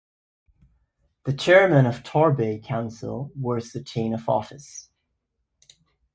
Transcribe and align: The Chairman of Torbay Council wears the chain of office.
The 1.25 1.33
Chairman 1.33 1.85
of 1.85 2.01
Torbay 2.01 2.61
Council 2.61 3.31
wears 3.35 3.71
the 3.71 3.83
chain 3.83 4.15
of 4.15 4.27
office. 4.27 4.89